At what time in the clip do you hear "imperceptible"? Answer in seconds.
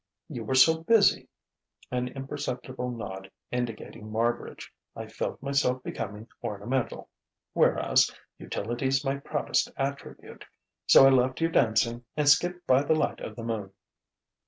2.07-2.89